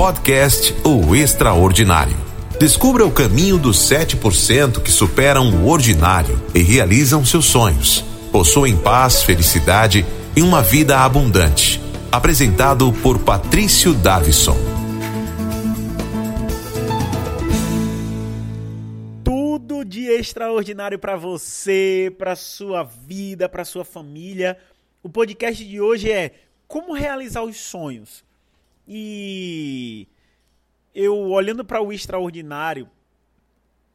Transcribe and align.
Podcast 0.00 0.74
O 0.82 1.14
Extraordinário. 1.14 2.16
Descubra 2.58 3.04
o 3.04 3.12
caminho 3.12 3.58
dos 3.58 3.76
7% 3.76 4.82
que 4.82 4.90
superam 4.90 5.50
o 5.50 5.68
ordinário 5.68 6.40
e 6.54 6.60
realizam 6.60 7.22
seus 7.22 7.44
sonhos. 7.44 8.02
Possuem 8.32 8.74
paz, 8.78 9.22
felicidade 9.22 10.06
e 10.34 10.40
uma 10.40 10.62
vida 10.62 11.00
abundante. 11.00 11.78
Apresentado 12.10 12.90
por 13.02 13.18
Patrício 13.18 13.92
Davison. 13.92 14.56
Tudo 19.22 19.84
de 19.84 20.06
extraordinário 20.06 20.98
para 20.98 21.16
você, 21.16 22.10
para 22.16 22.34
sua 22.34 22.84
vida, 22.84 23.50
para 23.50 23.66
sua 23.66 23.84
família. 23.84 24.56
O 25.02 25.10
podcast 25.10 25.62
de 25.62 25.78
hoje 25.78 26.10
é 26.10 26.32
como 26.66 26.94
realizar 26.94 27.42
os 27.42 27.58
sonhos. 27.58 28.29
E 28.86 30.08
eu 30.94 31.16
olhando 31.16 31.64
para 31.64 31.80
o 31.80 31.92
extraordinário, 31.92 32.88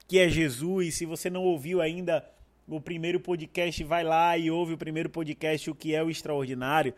que 0.07 0.19
é 0.19 0.29
Jesus, 0.29 0.95
se 0.95 1.05
você 1.05 1.29
não 1.29 1.43
ouviu 1.43 1.81
ainda 1.81 2.27
o 2.67 2.79
primeiro 2.81 3.19
podcast, 3.19 3.83
vai 3.83 4.03
lá 4.03 4.37
e 4.37 4.49
ouve 4.49 4.73
o 4.73 4.77
primeiro 4.77 5.09
podcast, 5.09 5.69
o 5.69 5.75
que 5.75 5.93
é 5.93 6.03
o 6.03 6.09
extraordinário. 6.09 6.93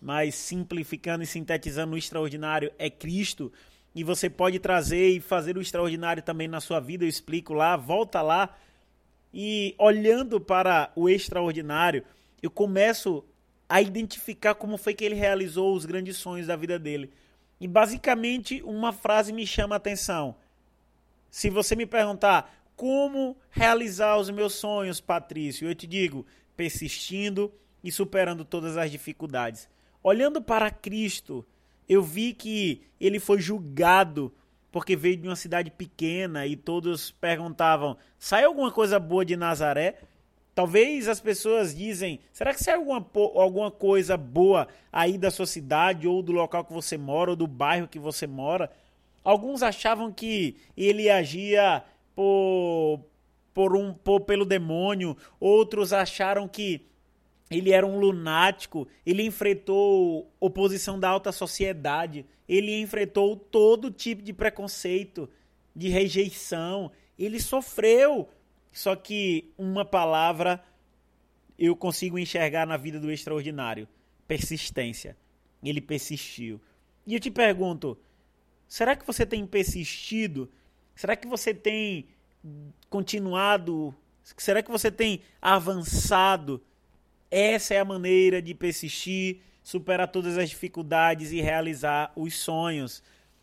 Mas 0.00 0.34
simplificando 0.34 1.24
e 1.24 1.26
sintetizando, 1.26 1.94
o 1.94 1.98
extraordinário 1.98 2.72
é 2.78 2.90
Cristo. 2.90 3.52
E 3.94 4.04
você 4.04 4.28
pode 4.30 4.58
trazer 4.58 5.08
e 5.08 5.20
fazer 5.20 5.56
o 5.56 5.60
extraordinário 5.60 6.22
também 6.22 6.46
na 6.46 6.60
sua 6.60 6.78
vida, 6.78 7.04
eu 7.04 7.08
explico 7.08 7.52
lá, 7.52 7.76
volta 7.76 8.22
lá. 8.22 8.56
E 9.32 9.74
olhando 9.78 10.40
para 10.40 10.92
o 10.94 11.08
extraordinário, 11.08 12.04
eu 12.42 12.50
começo 12.50 13.24
a 13.68 13.82
identificar 13.82 14.54
como 14.54 14.78
foi 14.78 14.94
que 14.94 15.04
ele 15.04 15.14
realizou 15.14 15.74
os 15.74 15.84
grandes 15.84 16.16
sonhos 16.16 16.46
da 16.46 16.56
vida 16.56 16.78
dele. 16.78 17.12
E 17.60 17.68
basicamente 17.68 18.62
uma 18.62 18.92
frase 18.92 19.32
me 19.32 19.46
chama 19.46 19.74
a 19.74 19.78
atenção. 19.78 20.36
Se 21.30 21.50
você 21.50 21.76
me 21.76 21.84
perguntar 21.84 22.54
como 22.74 23.36
realizar 23.50 24.16
os 24.16 24.30
meus 24.30 24.54
sonhos, 24.54 25.00
Patrício, 25.00 25.68
eu 25.68 25.74
te 25.74 25.86
digo, 25.86 26.24
persistindo 26.56 27.52
e 27.82 27.92
superando 27.92 28.44
todas 28.44 28.76
as 28.76 28.90
dificuldades. 28.90 29.68
Olhando 30.02 30.40
para 30.40 30.70
Cristo, 30.70 31.44
eu 31.88 32.02
vi 32.02 32.32
que 32.32 32.82
ele 33.00 33.18
foi 33.18 33.40
julgado 33.40 34.32
porque 34.70 34.94
veio 34.94 35.16
de 35.16 35.28
uma 35.28 35.36
cidade 35.36 35.70
pequena 35.70 36.46
e 36.46 36.56
todos 36.56 37.10
perguntavam: 37.10 37.96
sai 38.18 38.44
alguma 38.44 38.70
coisa 38.70 38.98
boa 38.98 39.24
de 39.24 39.36
Nazaré? 39.36 39.96
Talvez 40.58 41.06
as 41.06 41.20
pessoas 41.20 41.72
dizem, 41.72 42.18
será 42.32 42.52
que 42.52 42.60
sai 42.60 42.74
alguma, 42.74 43.06
alguma 43.36 43.70
coisa 43.70 44.16
boa 44.16 44.66
aí 44.92 45.16
da 45.16 45.30
sua 45.30 45.46
cidade 45.46 46.08
ou 46.08 46.20
do 46.20 46.32
local 46.32 46.64
que 46.64 46.72
você 46.72 46.98
mora 46.98 47.30
ou 47.30 47.36
do 47.36 47.46
bairro 47.46 47.86
que 47.86 48.00
você 48.00 48.26
mora? 48.26 48.68
Alguns 49.22 49.62
achavam 49.62 50.12
que 50.12 50.56
ele 50.76 51.08
agia 51.08 51.84
por, 52.12 53.04
por 53.54 53.76
um, 53.76 53.94
por, 53.94 54.22
pelo 54.22 54.44
demônio, 54.44 55.16
outros 55.38 55.92
acharam 55.92 56.48
que 56.48 56.84
ele 57.48 57.70
era 57.70 57.86
um 57.86 58.00
lunático, 58.00 58.88
ele 59.06 59.22
enfrentou 59.22 60.28
oposição 60.40 60.98
da 60.98 61.08
alta 61.08 61.30
sociedade, 61.30 62.26
ele 62.48 62.80
enfrentou 62.80 63.36
todo 63.36 63.92
tipo 63.92 64.22
de 64.22 64.32
preconceito, 64.32 65.30
de 65.72 65.88
rejeição, 65.88 66.90
ele 67.16 67.38
sofreu 67.38 68.28
só 68.78 68.94
que 68.94 69.52
uma 69.58 69.84
palavra 69.84 70.64
eu 71.58 71.74
consigo 71.74 72.16
enxergar 72.16 72.64
na 72.64 72.76
vida 72.76 73.00
do 73.00 73.10
extraordinário: 73.10 73.88
persistência. 74.28 75.16
Ele 75.60 75.80
persistiu. 75.80 76.60
E 77.04 77.12
eu 77.12 77.18
te 77.18 77.28
pergunto: 77.28 77.98
será 78.68 78.94
que 78.94 79.04
você 79.04 79.26
tem 79.26 79.44
persistido? 79.44 80.48
Será 80.94 81.16
que 81.16 81.26
você 81.26 81.52
tem 81.52 82.06
continuado? 82.88 83.92
Será 84.22 84.62
que 84.62 84.70
você 84.70 84.92
tem 84.92 85.22
avançado? 85.42 86.62
Essa 87.28 87.74
é 87.74 87.80
a 87.80 87.84
maneira 87.84 88.40
de 88.40 88.54
persistir, 88.54 89.40
superar 89.60 90.06
todas 90.06 90.38
as 90.38 90.50
dificuldades 90.50 91.32
e 91.32 91.40
realizar 91.40 92.12
os 92.14 92.36
sonhos. 92.36 93.02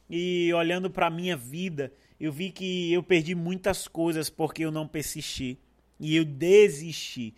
E 0.10 0.54
olhando 0.54 0.90
para 0.90 1.08
a 1.08 1.12
minha 1.12 1.36
vida, 1.36 1.92
eu 2.20 2.32
vi 2.32 2.52
que 2.52 2.92
eu 2.94 3.04
perdi 3.04 3.36
muitas 3.36 3.88
coisas 3.88 4.30
porque 4.30 4.64
eu 4.64 4.72
não 4.72 4.88
persisti 4.88 5.58
e 6.00 6.16
eu 6.16 6.26
desisti. 6.26 7.34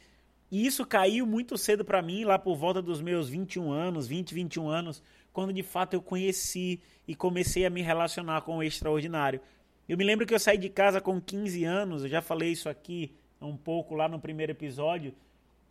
E 0.50 0.66
isso 0.66 0.86
caiu 0.86 1.26
muito 1.26 1.58
cedo 1.58 1.84
para 1.84 2.02
mim, 2.02 2.24
lá 2.24 2.40
por 2.40 2.56
volta 2.56 2.82
dos 2.82 3.02
meus 3.02 3.28
21 3.28 3.72
anos, 3.72 4.08
20, 4.08 4.34
21 4.34 4.70
anos, 4.70 5.04
quando 5.34 5.52
de 5.52 5.64
fato 5.64 5.94
eu 5.94 6.02
conheci 6.02 6.80
e 7.08 7.16
comecei 7.16 7.66
a 7.66 7.70
me 7.70 7.82
relacionar 7.82 8.42
com 8.42 8.58
o 8.58 8.64
extraordinário. 8.64 9.42
Eu 9.88 9.98
me 9.98 10.04
lembro 10.04 10.26
que 10.26 10.34
eu 10.34 10.40
saí 10.40 10.58
de 10.58 10.70
casa 10.70 11.02
com 11.02 11.20
15 11.20 11.64
anos, 11.64 12.04
eu 12.04 12.10
já 12.10 12.22
falei 12.22 12.52
isso 12.52 12.70
aqui 12.70 13.14
um 13.42 13.56
pouco 13.56 13.94
lá 13.94 14.08
no 14.08 14.20
primeiro 14.20 14.52
episódio, 14.52 15.14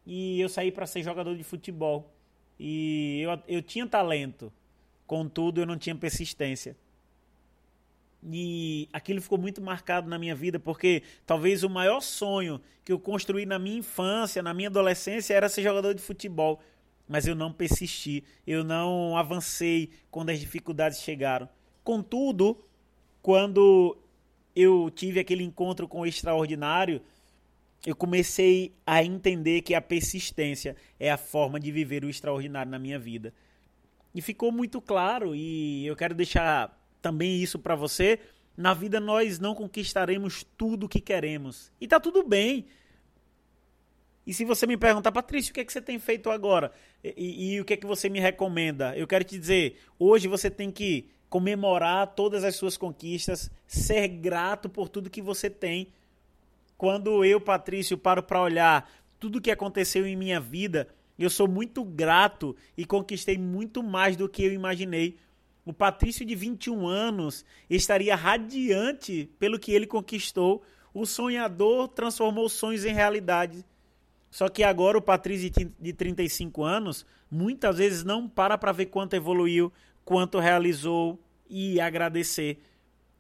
e 0.06 0.41
eu 0.41 0.49
saí 0.49 0.71
para 0.71 0.87
ser 0.87 1.03
jogador 1.03 1.37
de 1.37 1.43
futebol. 1.43 2.15
E 2.59 3.21
eu, 3.21 3.43
eu 3.49 3.62
tinha 3.62 3.87
talento, 3.87 4.53
contudo 5.06 5.61
eu 5.61 5.67
não 5.67 5.77
tinha 5.77 5.94
persistência. 5.94 6.77
E 8.28 8.88
aquilo 8.92 9.20
ficou 9.20 9.38
muito 9.38 9.62
marcado 9.62 10.09
na 10.09 10.19
minha 10.19 10.34
vida, 10.34 10.59
porque 10.59 11.03
talvez 11.25 11.62
o 11.62 11.70
maior 11.70 12.00
sonho 12.00 12.60
que 12.84 12.92
eu 12.92 12.98
construí 12.98 13.47
na 13.47 13.59
minha 13.59 13.78
infância, 13.78 14.42
na 14.42 14.53
minha 14.53 14.69
adolescência, 14.69 15.32
era 15.32 15.48
ser 15.48 15.62
jogador 15.62 15.94
de 15.94 16.03
futebol. 16.03 16.60
Mas 17.09 17.26
eu 17.28 17.37
não 17.37 17.53
persisti, 17.53 18.25
eu 18.44 18.64
não 18.64 19.16
avancei 19.16 19.91
quando 20.10 20.31
as 20.31 20.41
dificuldades 20.41 21.00
chegaram. 21.00 21.48
Contudo, 21.84 22.64
quando 23.22 23.97
eu 24.56 24.91
tive 24.91 25.20
aquele 25.20 25.44
encontro 25.44 25.87
com 25.87 26.00
o 26.00 26.06
extraordinário, 26.06 27.00
eu 27.87 27.94
comecei 27.94 28.75
a 28.84 29.04
entender 29.04 29.62
que 29.62 29.72
a 29.72 29.81
persistência 29.81 30.75
é 30.98 31.12
a 31.12 31.16
forma 31.16 31.60
de 31.60 31.70
viver 31.70 32.04
o 32.04 32.10
extraordinário 32.10 32.72
na 32.72 32.78
minha 32.78 32.98
vida. 32.98 33.32
E 34.12 34.20
ficou 34.20 34.50
muito 34.50 34.81
claro, 34.81 35.32
e 35.32 35.87
eu 35.87 35.94
quero 35.94 36.14
deixar 36.14 36.76
também 37.06 37.41
isso 37.41 37.56
para 37.56 37.77
você. 37.77 38.19
Na 38.56 38.75
vida 38.75 38.99
nós 38.99 39.39
não 39.39 39.55
conquistaremos 39.55 40.44
tudo 40.56 40.87
o 40.87 40.89
que 40.89 41.00
queremos. 41.00 41.71
E 41.81 41.87
tá 41.87 42.00
tudo 42.00 42.25
bem. 42.25 42.67
E 44.27 44.34
se 44.34 44.44
você 44.44 44.67
me 44.67 44.77
perguntar, 44.77 45.12
Patrício, 45.12 45.53
o 45.53 45.55
que 45.55 45.61
é 45.61 45.65
que 45.65 45.72
você 45.72 45.81
tem 45.81 46.00
feito 46.00 46.31
agora? 46.31 46.72
E, 47.05 47.15
e, 47.17 47.55
e, 47.55 47.61
o 47.61 47.65
que 47.65 47.75
é 47.75 47.77
que 47.77 47.87
você 47.87 48.09
me 48.09 48.19
recomenda? 48.19 48.97
Eu 48.97 49.06
quero 49.06 49.22
te 49.22 49.39
dizer, 49.39 49.78
hoje 50.00 50.27
você 50.27 50.50
tem 50.50 50.69
que 50.69 51.09
comemorar 51.28 52.09
todas 52.09 52.43
as 52.43 52.56
suas 52.56 52.77
conquistas, 52.77 53.49
ser 53.69 54.09
grato 54.09 54.69
por 54.69 54.88
tudo 54.88 55.09
que 55.09 55.23
você 55.23 55.49
tem. 55.49 55.93
Quando 56.77 57.25
eu, 57.25 57.41
Patrício, 57.41 57.97
paro 57.97 58.21
para 58.21 58.43
olhar 58.43 58.91
tudo 59.21 59.41
que 59.41 59.53
aconteceu 59.53 60.05
em 60.05 60.17
minha 60.17 60.41
vida, 60.41 60.88
eu 61.17 61.31
sou 61.31 61.47
muito 61.47 61.84
grato 61.84 62.56
e 62.77 62.84
conquistei 62.84 63.38
muito 63.38 63.81
mais 63.81 64.17
do 64.17 64.28
que 64.28 64.43
eu 64.43 64.53
imaginei 64.53 65.17
o 65.66 65.72
Patrício 65.72 66.25
de 66.25 66.37
21 66.37 66.87
anos 66.87 67.44
estaria 67.69 68.15
radiante 68.15 69.28
pelo 69.37 69.59
que 69.59 69.72
ele 69.72 69.84
conquistou. 69.84 70.62
O 70.94 71.04
sonhador 71.04 71.88
transformou 71.88 72.49
sonhos 72.49 72.84
em 72.84 72.94
realidade. 72.94 73.65
Só 74.31 74.49
que 74.49 74.62
agora 74.62 74.97
o 74.97 75.03
Patrício 75.03 75.50
de 75.81 75.93
35 75.93 76.62
anos 76.62 77.05
muitas 77.28 77.78
vezes 77.78 78.05
não 78.05 78.28
para 78.28 78.56
para 78.56 78.71
ver 78.71 78.87
quanto 78.87 79.15
evoluiu, 79.15 79.72
quanto 80.05 80.38
realizou 80.38 81.19
e 81.50 81.81
agradecer. 81.81 82.60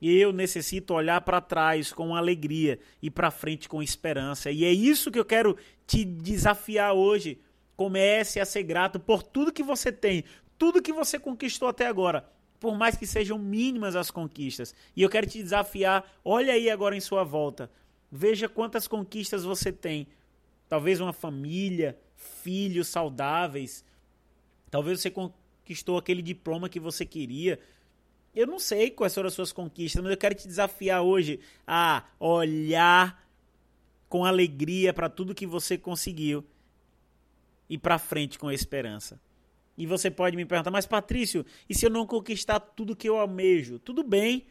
Eu 0.00 0.32
necessito 0.32 0.94
olhar 0.94 1.22
para 1.22 1.40
trás 1.40 1.92
com 1.92 2.14
alegria 2.14 2.78
e 3.02 3.10
para 3.10 3.32
frente 3.32 3.68
com 3.68 3.82
esperança. 3.82 4.52
E 4.52 4.64
é 4.64 4.70
isso 4.70 5.10
que 5.10 5.18
eu 5.18 5.24
quero 5.24 5.56
te 5.84 6.04
desafiar 6.04 6.92
hoje. 6.92 7.40
Comece 7.74 8.38
a 8.38 8.44
ser 8.44 8.62
grato 8.62 9.00
por 9.00 9.24
tudo 9.24 9.52
que 9.52 9.64
você 9.64 9.90
tem, 9.90 10.22
tudo 10.56 10.80
que 10.80 10.92
você 10.92 11.18
conquistou 11.18 11.66
até 11.68 11.88
agora 11.88 12.35
por 12.58 12.76
mais 12.76 12.96
que 12.96 13.06
sejam 13.06 13.38
mínimas 13.38 13.96
as 13.96 14.10
conquistas. 14.10 14.74
E 14.94 15.02
eu 15.02 15.10
quero 15.10 15.26
te 15.26 15.42
desafiar, 15.42 16.04
olha 16.24 16.52
aí 16.52 16.70
agora 16.70 16.96
em 16.96 17.00
sua 17.00 17.24
volta. 17.24 17.70
Veja 18.10 18.48
quantas 18.48 18.86
conquistas 18.86 19.44
você 19.44 19.72
tem. 19.72 20.06
Talvez 20.68 21.00
uma 21.00 21.12
família, 21.12 21.98
filhos 22.14 22.88
saudáveis. 22.88 23.84
Talvez 24.70 25.00
você 25.00 25.10
conquistou 25.10 25.98
aquele 25.98 26.22
diploma 26.22 26.68
que 26.68 26.80
você 26.80 27.04
queria. 27.04 27.58
Eu 28.34 28.46
não 28.46 28.58
sei 28.58 28.90
quais 28.90 29.14
foram 29.14 29.28
as 29.28 29.34
suas 29.34 29.52
conquistas, 29.52 30.02
mas 30.02 30.10
eu 30.10 30.18
quero 30.18 30.34
te 30.34 30.46
desafiar 30.46 31.02
hoje 31.02 31.40
a 31.66 32.04
olhar 32.18 33.26
com 34.08 34.24
alegria 34.24 34.92
para 34.92 35.08
tudo 35.08 35.34
que 35.34 35.46
você 35.46 35.76
conseguiu 35.78 36.44
e 37.68 37.76
para 37.76 37.98
frente 37.98 38.38
com 38.38 38.50
esperança. 38.50 39.20
E 39.76 39.86
você 39.86 40.10
pode 40.10 40.36
me 40.36 40.44
perguntar, 40.44 40.70
mas 40.70 40.86
Patrício, 40.86 41.44
e 41.68 41.74
se 41.74 41.84
eu 41.84 41.90
não 41.90 42.06
conquistar 42.06 42.58
tudo 42.60 42.96
que 42.96 43.08
eu 43.08 43.18
almejo? 43.18 43.78
Tudo 43.78 44.02
bem, 44.02 44.46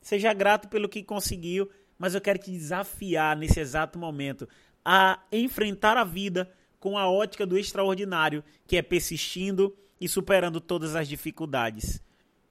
seja 0.00 0.32
grato 0.32 0.68
pelo 0.68 0.88
que 0.88 1.02
conseguiu, 1.02 1.70
mas 1.98 2.14
eu 2.14 2.20
quero 2.20 2.38
te 2.38 2.50
desafiar 2.50 3.36
nesse 3.36 3.60
exato 3.60 3.98
momento 3.98 4.48
a 4.84 5.22
enfrentar 5.30 5.96
a 5.96 6.04
vida 6.04 6.50
com 6.78 6.96
a 6.96 7.08
ótica 7.10 7.46
do 7.46 7.58
extraordinário, 7.58 8.42
que 8.66 8.76
é 8.76 8.82
persistindo 8.82 9.76
e 10.00 10.08
superando 10.08 10.60
todas 10.60 10.96
as 10.96 11.06
dificuldades. 11.06 12.02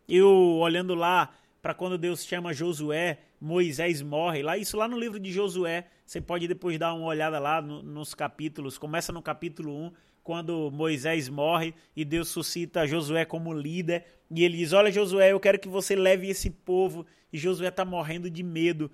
Eu 0.07 0.29
olhando 0.29 0.93
lá 0.93 1.33
para 1.61 1.73
quando 1.73 1.97
Deus 1.97 2.23
chama 2.23 2.53
Josué, 2.53 3.19
Moisés 3.41 4.01
morre, 4.01 4.43
lá 4.43 4.57
isso 4.57 4.77
lá 4.77 4.87
no 4.87 4.97
livro 4.97 5.19
de 5.19 5.31
Josué, 5.31 5.87
você 6.05 6.21
pode 6.21 6.47
depois 6.47 6.77
dar 6.77 6.93
uma 6.93 7.07
olhada 7.07 7.39
lá 7.39 7.61
no, 7.61 7.81
nos 7.81 8.13
capítulos, 8.13 8.77
começa 8.77 9.11
no 9.11 9.21
capítulo 9.21 9.75
1, 9.75 9.91
quando 10.23 10.69
Moisés 10.71 11.29
morre 11.29 11.73
e 11.95 12.03
Deus 12.05 12.29
suscita 12.29 12.87
Josué 12.87 13.25
como 13.25 13.53
líder, 13.53 14.05
e 14.29 14.43
ele 14.43 14.57
diz: 14.57 14.73
"Olha 14.73 14.91
Josué, 14.91 15.31
eu 15.31 15.39
quero 15.39 15.59
que 15.59 15.67
você 15.67 15.95
leve 15.95 16.29
esse 16.29 16.49
povo". 16.49 17.05
E 17.31 17.37
Josué 17.37 17.67
está 17.67 17.85
morrendo 17.85 18.29
de 18.29 18.43
medo. 18.43 18.91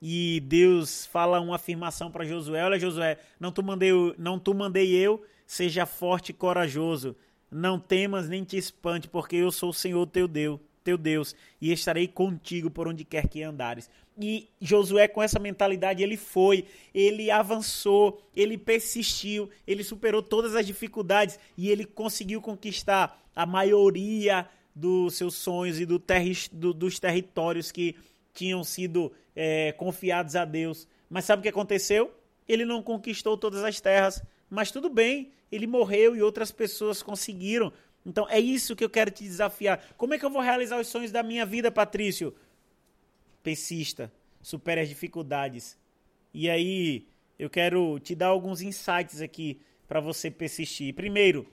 E 0.00 0.40
Deus 0.46 1.06
fala 1.06 1.40
uma 1.40 1.56
afirmação 1.56 2.10
para 2.10 2.24
Josué: 2.24 2.64
"Olha 2.64 2.78
Josué, 2.78 3.18
não 3.40 3.50
tu 3.50 3.62
mandei, 3.62 3.90
não 4.18 4.38
tu 4.38 4.54
mandei 4.54 4.94
eu, 4.94 5.24
seja 5.46 5.86
forte 5.86 6.30
e 6.30 6.34
corajoso. 6.34 7.16
Não 7.50 7.78
temas 7.78 8.28
nem 8.28 8.44
te 8.44 8.56
espante, 8.56 9.08
porque 9.08 9.36
eu 9.36 9.50
sou 9.52 9.70
o 9.70 9.74
Senhor 9.74 10.06
teu 10.06 10.26
Deus, 10.26 10.60
teu 10.82 10.98
Deus, 10.98 11.34
e 11.60 11.72
estarei 11.72 12.08
contigo 12.08 12.70
por 12.70 12.88
onde 12.88 13.04
quer 13.04 13.28
que 13.28 13.42
andares. 13.42 13.88
E 14.18 14.48
Josué, 14.60 15.06
com 15.08 15.22
essa 15.22 15.38
mentalidade, 15.38 16.02
ele 16.02 16.16
foi, 16.16 16.64
ele 16.94 17.30
avançou, 17.30 18.22
ele 18.34 18.56
persistiu, 18.56 19.50
ele 19.66 19.84
superou 19.84 20.22
todas 20.22 20.54
as 20.54 20.66
dificuldades 20.66 21.38
e 21.56 21.68
ele 21.68 21.84
conseguiu 21.84 22.40
conquistar 22.40 23.22
a 23.34 23.44
maioria 23.44 24.48
dos 24.74 25.14
seus 25.14 25.34
sonhos 25.34 25.78
e 25.78 25.84
do 25.84 25.98
terri 25.98 26.34
do, 26.50 26.72
dos 26.72 26.98
territórios 26.98 27.70
que 27.70 27.94
tinham 28.32 28.64
sido 28.64 29.12
é, 29.34 29.72
confiados 29.72 30.34
a 30.34 30.44
Deus. 30.44 30.88
Mas 31.10 31.26
sabe 31.26 31.40
o 31.40 31.42
que 31.42 31.48
aconteceu? 31.48 32.10
Ele 32.48 32.64
não 32.64 32.82
conquistou 32.82 33.36
todas 33.36 33.62
as 33.62 33.80
terras, 33.80 34.22
mas 34.48 34.70
tudo 34.70 34.88
bem, 34.88 35.30
ele 35.52 35.66
morreu 35.66 36.16
e 36.16 36.22
outras 36.22 36.50
pessoas 36.50 37.02
conseguiram. 37.02 37.72
Então 38.04 38.26
é 38.30 38.38
isso 38.38 38.76
que 38.76 38.84
eu 38.84 38.90
quero 38.90 39.10
te 39.10 39.24
desafiar. 39.24 39.82
Como 39.96 40.14
é 40.14 40.18
que 40.18 40.24
eu 40.24 40.30
vou 40.30 40.40
realizar 40.40 40.78
os 40.78 40.86
sonhos 40.86 41.10
da 41.10 41.22
minha 41.22 41.44
vida, 41.44 41.70
Patrício? 41.70 42.34
Persista, 43.46 44.12
supere 44.42 44.80
as 44.80 44.88
dificuldades. 44.88 45.78
E 46.34 46.50
aí, 46.50 47.06
eu 47.38 47.48
quero 47.48 47.96
te 48.00 48.12
dar 48.12 48.26
alguns 48.26 48.60
insights 48.60 49.20
aqui 49.20 49.60
para 49.86 50.00
você 50.00 50.32
persistir. 50.32 50.92
Primeiro, 50.92 51.46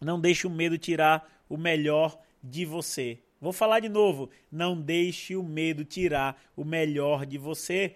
não 0.00 0.20
deixe 0.20 0.48
o 0.48 0.50
medo 0.50 0.76
tirar 0.76 1.40
o 1.48 1.56
melhor 1.56 2.20
de 2.42 2.64
você. 2.64 3.20
Vou 3.40 3.52
falar 3.52 3.78
de 3.78 3.88
novo. 3.88 4.28
Não 4.50 4.76
deixe 4.76 5.36
o 5.36 5.42
medo 5.44 5.84
tirar 5.84 6.36
o 6.56 6.64
melhor 6.64 7.24
de 7.24 7.38
você. 7.38 7.94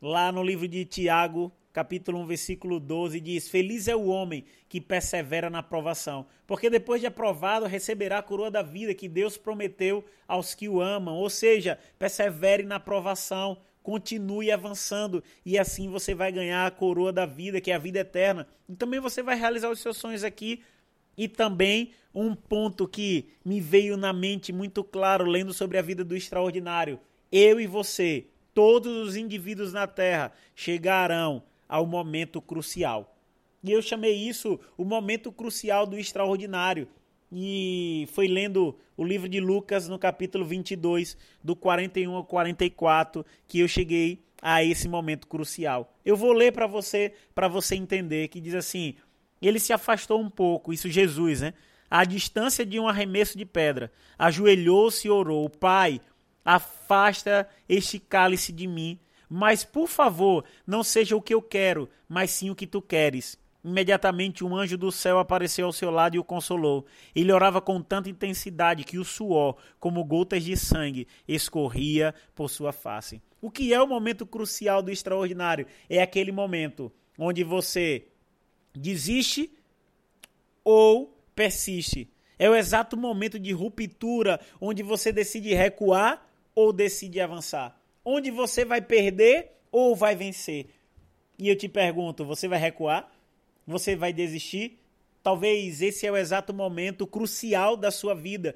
Lá 0.00 0.32
no 0.32 0.42
livro 0.42 0.66
de 0.66 0.86
Tiago, 0.86 1.52
capítulo 1.76 2.20
1, 2.20 2.26
versículo 2.26 2.80
12, 2.80 3.20
diz: 3.20 3.50
Feliz 3.50 3.86
é 3.86 3.94
o 3.94 4.06
homem 4.06 4.46
que 4.66 4.80
persevera 4.80 5.50
na 5.50 5.62
provação, 5.62 6.26
porque 6.46 6.70
depois 6.70 7.02
de 7.02 7.06
aprovado 7.06 7.66
receberá 7.66 8.16
a 8.16 8.22
coroa 8.22 8.50
da 8.50 8.62
vida 8.62 8.94
que 8.94 9.06
Deus 9.06 9.36
prometeu 9.36 10.02
aos 10.26 10.54
que 10.54 10.70
o 10.70 10.80
amam. 10.80 11.14
Ou 11.16 11.28
seja, 11.28 11.78
persevere 11.98 12.62
na 12.62 12.80
provação, 12.80 13.58
continue 13.82 14.50
avançando 14.50 15.22
e 15.44 15.58
assim 15.58 15.90
você 15.90 16.14
vai 16.14 16.32
ganhar 16.32 16.66
a 16.66 16.70
coroa 16.70 17.12
da 17.12 17.26
vida, 17.26 17.60
que 17.60 17.70
é 17.70 17.74
a 17.74 17.78
vida 17.78 17.98
eterna. 17.98 18.48
E 18.66 18.74
também 18.74 18.98
você 18.98 19.22
vai 19.22 19.38
realizar 19.38 19.68
os 19.68 19.80
seus 19.80 19.98
sonhos 19.98 20.24
aqui. 20.24 20.62
E 21.14 21.28
também 21.28 21.92
um 22.14 22.34
ponto 22.34 22.88
que 22.88 23.28
me 23.44 23.60
veio 23.60 23.98
na 23.98 24.14
mente 24.14 24.50
muito 24.50 24.82
claro 24.82 25.26
lendo 25.26 25.52
sobre 25.52 25.76
a 25.76 25.82
vida 25.82 26.02
do 26.02 26.16
extraordinário. 26.16 26.98
Eu 27.30 27.60
e 27.60 27.66
você, 27.66 28.28
todos 28.54 28.96
os 28.96 29.14
indivíduos 29.14 29.74
na 29.74 29.86
Terra 29.86 30.32
chegarão 30.54 31.42
ao 31.68 31.86
momento 31.86 32.40
crucial. 32.40 33.16
E 33.62 33.72
eu 33.72 33.82
chamei 33.82 34.14
isso 34.14 34.60
o 34.76 34.84
momento 34.84 35.32
crucial 35.32 35.86
do 35.86 35.98
extraordinário. 35.98 36.88
E 37.32 38.08
foi 38.12 38.28
lendo 38.28 38.78
o 38.96 39.04
livro 39.04 39.28
de 39.28 39.40
Lucas 39.40 39.88
no 39.88 39.98
capítulo 39.98 40.44
22, 40.44 41.16
do 41.42 41.56
41 41.56 42.14
ao 42.14 42.24
44, 42.24 43.26
que 43.48 43.60
eu 43.60 43.68
cheguei 43.68 44.24
a 44.40 44.62
esse 44.62 44.88
momento 44.88 45.26
crucial. 45.26 45.92
Eu 46.04 46.16
vou 46.16 46.32
ler 46.32 46.52
para 46.52 46.66
você, 46.66 47.12
para 47.34 47.48
você 47.48 47.74
entender, 47.74 48.28
que 48.28 48.40
diz 48.40 48.54
assim: 48.54 48.94
Ele 49.42 49.58
se 49.58 49.72
afastou 49.72 50.20
um 50.20 50.30
pouco, 50.30 50.72
isso 50.72 50.88
Jesus, 50.88 51.40
né? 51.40 51.54
À 51.90 52.04
distância 52.04 52.64
de 52.64 52.78
um 52.78 52.88
arremesso 52.88 53.36
de 53.36 53.44
pedra, 53.44 53.90
ajoelhou-se 54.18 55.06
e 55.06 55.10
orou: 55.10 55.50
Pai, 55.50 56.00
afasta 56.44 57.48
este 57.68 57.98
cálice 57.98 58.52
de 58.52 58.66
mim, 58.66 58.98
mas, 59.28 59.64
por 59.64 59.88
favor, 59.88 60.44
não 60.66 60.82
seja 60.82 61.16
o 61.16 61.22
que 61.22 61.34
eu 61.34 61.42
quero, 61.42 61.88
mas 62.08 62.30
sim 62.30 62.50
o 62.50 62.54
que 62.54 62.66
tu 62.66 62.80
queres. 62.80 63.38
Imediatamente 63.64 64.44
um 64.44 64.56
anjo 64.56 64.78
do 64.78 64.92
céu 64.92 65.18
apareceu 65.18 65.66
ao 65.66 65.72
seu 65.72 65.90
lado 65.90 66.14
e 66.14 66.20
o 66.20 66.24
consolou. 66.24 66.86
Ele 67.14 67.32
orava 67.32 67.60
com 67.60 67.82
tanta 67.82 68.08
intensidade 68.08 68.84
que 68.84 68.96
o 68.96 69.04
suor, 69.04 69.56
como 69.80 70.04
gotas 70.04 70.44
de 70.44 70.56
sangue, 70.56 71.08
escorria 71.26 72.14
por 72.32 72.48
sua 72.48 72.72
face. 72.72 73.20
O 73.40 73.50
que 73.50 73.74
é 73.74 73.82
o 73.82 73.86
momento 73.88 74.24
crucial 74.24 74.80
do 74.80 74.90
extraordinário? 74.92 75.66
É 75.90 76.00
aquele 76.00 76.30
momento 76.30 76.92
onde 77.18 77.42
você 77.42 78.06
desiste 78.72 79.50
ou 80.62 81.20
persiste. 81.34 82.08
É 82.38 82.48
o 82.48 82.54
exato 82.54 82.96
momento 82.96 83.36
de 83.36 83.50
ruptura 83.50 84.38
onde 84.60 84.84
você 84.84 85.10
decide 85.10 85.54
recuar 85.54 86.24
ou 86.54 86.72
decide 86.72 87.20
avançar 87.20 87.76
onde 88.08 88.30
você 88.30 88.64
vai 88.64 88.80
perder 88.80 89.50
ou 89.72 89.96
vai 89.96 90.14
vencer. 90.14 90.68
E 91.36 91.48
eu 91.48 91.56
te 91.56 91.68
pergunto, 91.68 92.24
você 92.24 92.46
vai 92.46 92.58
recuar? 92.58 93.12
Você 93.66 93.96
vai 93.96 94.12
desistir? 94.12 94.78
Talvez 95.24 95.82
esse 95.82 96.06
é 96.06 96.12
o 96.12 96.16
exato 96.16 96.54
momento 96.54 97.04
crucial 97.04 97.76
da 97.76 97.90
sua 97.90 98.14
vida. 98.14 98.54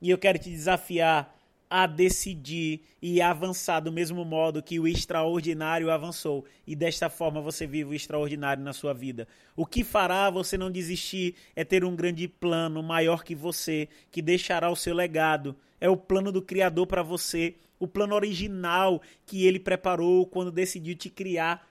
E 0.00 0.08
eu 0.08 0.16
quero 0.16 0.38
te 0.38 0.48
desafiar 0.48 1.36
a 1.74 1.86
decidir 1.86 2.82
e 3.00 3.22
avançar 3.22 3.80
do 3.80 3.90
mesmo 3.90 4.26
modo 4.26 4.62
que 4.62 4.78
o 4.78 4.86
extraordinário 4.86 5.90
avançou. 5.90 6.44
E 6.66 6.76
desta 6.76 7.08
forma 7.08 7.40
você 7.40 7.66
vive 7.66 7.88
o 7.88 7.94
extraordinário 7.94 8.62
na 8.62 8.74
sua 8.74 8.92
vida. 8.92 9.26
O 9.56 9.64
que 9.64 9.82
fará 9.82 10.28
você 10.28 10.58
não 10.58 10.70
desistir 10.70 11.34
é 11.56 11.64
ter 11.64 11.82
um 11.82 11.96
grande 11.96 12.28
plano 12.28 12.82
maior 12.82 13.24
que 13.24 13.34
você, 13.34 13.88
que 14.10 14.20
deixará 14.20 14.68
o 14.68 14.76
seu 14.76 14.94
legado. 14.94 15.56
É 15.80 15.88
o 15.88 15.96
plano 15.96 16.30
do 16.30 16.42
Criador 16.42 16.86
para 16.86 17.02
você 17.02 17.54
o 17.80 17.88
plano 17.88 18.14
original 18.14 19.00
que 19.24 19.46
ele 19.46 19.58
preparou 19.58 20.26
quando 20.26 20.52
decidiu 20.52 20.94
te 20.94 21.08
criar. 21.08 21.66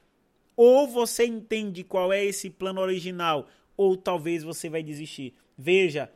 Ou 0.57 0.87
você 0.87 1.27
entende 1.27 1.83
qual 1.83 2.11
é 2.11 2.25
esse 2.25 2.49
plano 2.49 2.81
original, 2.81 3.47
ou 3.77 3.95
talvez 3.95 4.43
você 4.43 4.67
vai 4.67 4.81
desistir. 4.81 5.35
Veja, 5.55 6.11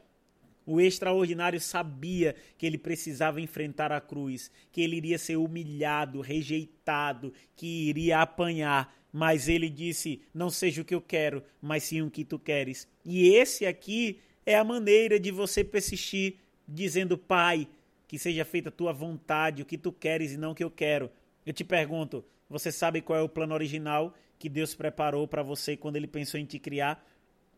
o 0.66 0.82
extraordinário 0.82 1.60
sabia 1.60 2.36
que 2.58 2.66
ele 2.66 2.78
precisava 2.78 3.40
enfrentar 3.40 3.92
a 3.92 4.02
cruz, 4.02 4.50
que 4.72 4.82
ele 4.82 4.98
iria 4.98 5.18
ser 5.18 5.36
humilhado, 5.36 6.22
rejeitado, 6.22 7.32
que 7.56 7.90
iria 7.90 8.22
apanhar, 8.22 8.94
mas 9.14 9.48
ele 9.48 9.70
disse: 9.70 10.22
Não 10.34 10.50
seja 10.50 10.82
o 10.82 10.86
que 10.86 10.96
eu 10.96 11.02
quero, 11.02 11.44
mas 11.62 11.84
sim 11.84 12.02
o 12.02 12.10
que 12.10 12.26
tu 12.26 12.40
queres. 12.40 12.88
E 13.06 13.30
esse 13.36 13.66
aqui 13.66 14.20
é 14.46 14.56
a 14.56 14.64
maneira 14.64 15.20
de 15.20 15.32
você 15.32 15.64
persistir, 15.64 16.36
dizendo: 16.68 17.18
Pai, 17.18 17.68
que 18.08 18.18
seja 18.18 18.44
feita 18.44 18.70
a 18.70 18.72
tua 18.72 18.92
vontade, 18.92 19.62
o 19.62 19.66
que 19.66 19.78
tu 19.78 19.92
queres 19.92 20.34
e 20.34 20.38
não 20.38 20.52
o 20.52 20.56
que 20.56 20.64
eu 20.64 20.72
quero. 20.72 21.12
Eu 21.46 21.54
te 21.54 21.64
pergunto, 21.64 22.26
você 22.50 22.72
sabe 22.72 23.02
qual 23.02 23.20
é 23.20 23.22
o 23.22 23.30
plano 23.30 23.54
original 23.54 24.16
que 24.38 24.50
Deus 24.50 24.76
preparou 24.76 25.28
para 25.28 25.44
você 25.44 25.78
quando 25.78 25.96
ele 25.96 26.08
pensou 26.08 26.40
em 26.40 26.46
te 26.46 26.60
criar? 26.60 27.06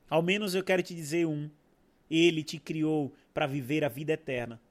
Ao 0.09 0.21
menos 0.21 0.55
eu 0.55 0.63
quero 0.63 0.83
te 0.83 0.93
dizer 0.93 1.25
um. 1.25 1.49
Ele 2.09 2.43
te 2.43 2.57
criou 2.57 3.13
para 3.33 3.47
viver 3.47 3.83
a 3.83 3.89
vida 3.89 4.13
eterna. 4.13 4.61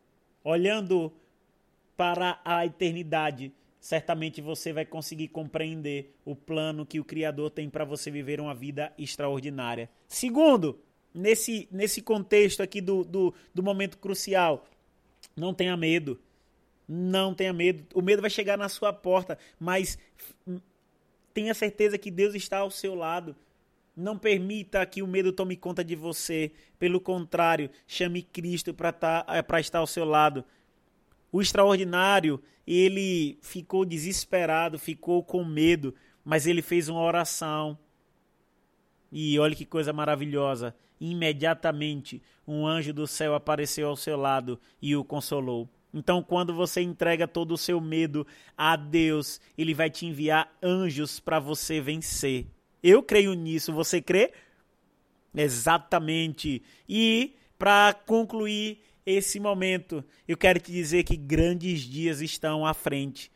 Olhando 0.43 1.13
para 1.97 2.41
a 2.45 2.65
eternidade, 2.65 3.53
certamente 3.81 4.41
você 4.41 4.73
vai 4.73 4.85
conseguir 4.85 5.29
compreender 5.29 6.15
o 6.25 6.35
plano 6.35 6.85
que 6.85 7.01
o 7.01 7.05
Criador 7.05 7.51
tem 7.51 7.71
para 7.71 7.85
você 7.85 8.11
viver 8.11 8.41
uma 8.41 8.55
vida 8.55 8.93
extraordinária. 8.99 9.89
Segundo, 10.09 10.79
nesse, 11.15 11.69
nesse 11.71 12.03
contexto 12.03 12.63
aqui 12.63 12.81
do, 12.81 13.05
do, 13.05 13.35
do 13.55 13.63
momento 13.63 13.99
crucial, 13.99 14.67
não 15.37 15.55
tenha 15.55 15.77
medo. 15.77 16.21
Não 16.89 17.35
tenha 17.35 17.53
medo. 17.53 17.85
O 17.95 18.03
medo 18.03 18.21
vai 18.21 18.31
chegar 18.31 18.57
na 18.57 18.69
sua 18.69 18.93
porta, 18.93 19.39
mas 19.59 19.99
tenha 21.35 21.53
certeza 21.55 21.99
que 21.99 22.11
Deus 22.11 22.35
está 22.35 22.59
ao 22.59 22.71
seu 22.71 22.95
lado. 22.95 23.35
Não 23.97 24.19
permita 24.19 24.85
que 24.85 25.03
o 25.03 25.07
medo 25.07 25.33
tome 25.33 25.57
conta 25.57 25.83
de 25.83 25.97
você. 25.97 26.53
Pelo 26.79 27.01
contrário, 27.01 27.71
chame 27.87 28.23
Cristo 28.23 28.75
para 28.75 28.93
tá, 28.93 29.25
é, 29.29 29.61
estar 29.61 29.79
ao 29.79 29.87
seu 29.87 30.05
lado. 30.05 30.45
O 31.33 31.41
extraordinário, 31.41 32.43
ele 32.67 33.39
ficou 33.41 33.87
desesperado, 33.87 34.79
ficou 34.79 35.25
com 35.25 35.43
medo, 35.45 35.95
mas 36.23 36.47
ele 36.47 36.61
fez 36.61 36.91
uma 36.91 37.01
oração. 37.01 37.79
E 39.11 39.39
olha 39.39 39.55
que 39.55 39.65
coisa 39.65 39.93
maravilhosa. 39.95 40.75
Imediatamente, 41.01 42.23
um 42.47 42.67
anjo 42.67 42.93
do 42.93 43.07
céu 43.07 43.35
apareceu 43.35 43.89
ao 43.89 43.97
seu 43.97 44.17
lado 44.17 44.61
e 44.81 44.95
o 44.95 45.05
consolou. 45.05 45.69
Então, 45.93 46.23
quando 46.23 46.53
você 46.53 46.83
entrega 46.83 47.27
todo 47.27 47.53
o 47.53 47.59
seu 47.59 47.81
medo 47.81 48.27
a 48.57 48.77
Deus, 48.77 49.41
Ele 49.57 49.73
vai 49.73 49.89
te 49.89 50.05
enviar 50.05 50.55
anjos 50.63 51.19
para 51.19 51.39
você 51.39 51.81
vencer. 51.81 52.47
Eu 52.89 53.03
creio 53.03 53.35
nisso, 53.35 53.73
você 53.73 54.01
crê? 54.01 54.33
Exatamente. 55.35 56.63
E, 56.89 57.35
para 57.59 57.93
concluir 57.93 58.79
esse 59.05 59.41
momento, 59.41 60.05
eu 60.29 60.37
quero 60.37 60.61
te 60.61 60.71
dizer 60.71 61.03
que 61.03 61.17
grandes 61.17 61.81
dias 61.81 62.21
estão 62.21 62.65
à 62.65 62.73
frente. 62.73 63.29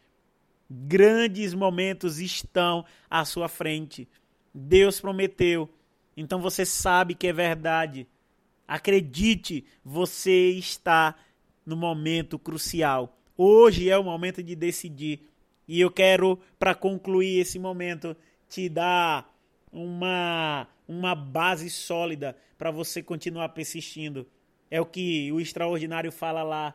Grandes 0.71 1.53
momentos 1.53 2.21
estão 2.21 2.85
à 3.11 3.25
sua 3.25 3.49
frente. 3.49 4.09
Deus 4.55 5.01
prometeu. 5.01 5.69
Então 6.17 6.41
você 6.41 6.65
sabe 6.65 7.17
que 7.17 7.27
é 7.27 7.33
verdade. 7.33 8.07
Acredite, 8.69 9.65
você 9.85 10.51
está 10.51 11.17
no 11.67 11.77
momento 11.77 12.39
crucial. 12.39 13.19
Hoje 13.37 13.91
é 13.91 13.99
o 13.99 14.05
momento 14.05 14.45
de 14.45 14.55
decidir. 14.55 15.29
E 15.67 15.81
eu 15.81 15.91
quero, 15.91 16.39
para 16.57 16.73
concluir 16.73 17.41
esse 17.41 17.59
momento, 17.59 18.17
te 18.49 18.69
dar 18.69 19.30
uma, 19.73 20.67
uma 20.87 21.15
base 21.15 21.71
sólida 21.71 22.37
para 22.59 22.71
você 22.71 23.03
continuar 23.03 23.51
persistindo. 23.51 24.27
É 24.71 24.81
o 24.81 24.87
que 24.87 25.31
o 25.33 25.41
extraordinário 25.41 26.13
fala 26.13 26.43
lá 26.43 26.75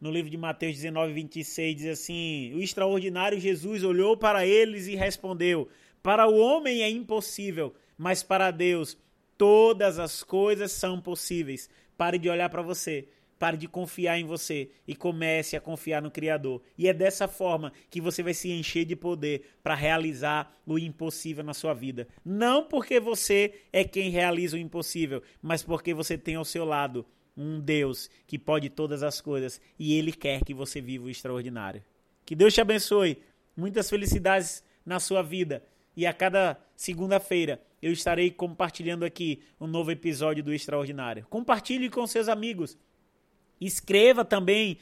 no 0.00 0.10
livro 0.10 0.30
de 0.30 0.36
Mateus 0.36 0.76
19, 0.76 1.12
26, 1.12 1.76
diz 1.76 1.86
assim: 1.86 2.54
O 2.54 2.62
extraordinário 2.62 3.38
Jesus 3.40 3.82
olhou 3.84 4.16
para 4.16 4.46
eles 4.46 4.86
e 4.86 4.94
respondeu: 4.94 5.68
Para 6.02 6.26
o 6.26 6.38
homem 6.38 6.82
é 6.82 6.90
impossível, 6.90 7.74
mas 7.96 8.22
para 8.22 8.50
Deus 8.50 8.96
todas 9.36 9.98
as 9.98 10.22
coisas 10.22 10.72
são 10.72 11.00
possíveis. 11.00 11.68
Pare 11.96 12.18
de 12.18 12.28
olhar 12.28 12.48
para 12.48 12.62
você 12.62 13.08
Pare 13.38 13.56
de 13.56 13.68
confiar 13.68 14.18
em 14.18 14.24
você 14.24 14.70
e 14.86 14.96
comece 14.96 15.56
a 15.56 15.60
confiar 15.60 16.02
no 16.02 16.10
Criador. 16.10 16.60
E 16.76 16.88
é 16.88 16.92
dessa 16.92 17.28
forma 17.28 17.72
que 17.88 18.00
você 18.00 18.22
vai 18.22 18.34
se 18.34 18.50
encher 18.50 18.84
de 18.84 18.96
poder 18.96 19.56
para 19.62 19.74
realizar 19.74 20.52
o 20.66 20.78
impossível 20.78 21.44
na 21.44 21.54
sua 21.54 21.72
vida. 21.72 22.08
Não 22.24 22.64
porque 22.64 22.98
você 22.98 23.54
é 23.72 23.84
quem 23.84 24.10
realiza 24.10 24.56
o 24.56 24.60
impossível, 24.60 25.22
mas 25.40 25.62
porque 25.62 25.94
você 25.94 26.18
tem 26.18 26.34
ao 26.34 26.44
seu 26.44 26.64
lado 26.64 27.06
um 27.36 27.60
Deus 27.60 28.10
que 28.26 28.38
pode 28.38 28.68
todas 28.68 29.04
as 29.04 29.20
coisas 29.20 29.60
e 29.78 29.94
Ele 29.94 30.12
quer 30.12 30.42
que 30.44 30.52
você 30.52 30.80
viva 30.80 31.04
o 31.06 31.10
extraordinário. 31.10 31.82
Que 32.26 32.34
Deus 32.34 32.52
te 32.52 32.60
abençoe. 32.60 33.22
Muitas 33.56 33.88
felicidades 33.88 34.64
na 34.84 34.98
sua 34.98 35.22
vida. 35.22 35.62
E 35.96 36.06
a 36.06 36.12
cada 36.12 36.60
segunda-feira 36.76 37.62
eu 37.80 37.92
estarei 37.92 38.30
compartilhando 38.30 39.04
aqui 39.04 39.40
um 39.60 39.66
novo 39.66 39.90
episódio 39.90 40.42
do 40.42 40.52
Extraordinário. 40.52 41.26
Compartilhe 41.30 41.88
com 41.88 42.06
seus 42.06 42.28
amigos. 42.28 42.76
Escreva 43.60 44.24
também. 44.24 44.78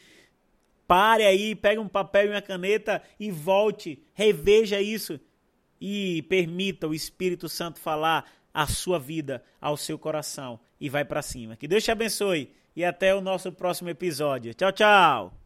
Pare 0.86 1.24
aí, 1.24 1.54
pegue 1.54 1.80
um 1.80 1.88
papel 1.88 2.26
e 2.26 2.30
uma 2.30 2.42
caneta 2.42 3.02
e 3.18 3.30
volte, 3.30 4.02
reveja 4.14 4.80
isso 4.80 5.18
e 5.80 6.22
permita 6.28 6.86
o 6.86 6.94
Espírito 6.94 7.48
Santo 7.48 7.80
falar 7.80 8.24
a 8.54 8.66
sua 8.66 8.98
vida, 8.98 9.42
ao 9.60 9.76
seu 9.76 9.98
coração 9.98 10.58
e 10.80 10.88
vai 10.88 11.04
para 11.04 11.22
cima. 11.22 11.56
Que 11.56 11.68
Deus 11.68 11.84
te 11.84 11.90
abençoe 11.90 12.50
e 12.74 12.84
até 12.84 13.14
o 13.14 13.20
nosso 13.20 13.52
próximo 13.52 13.88
episódio. 13.90 14.54
Tchau, 14.54 14.72
tchau. 14.72 15.45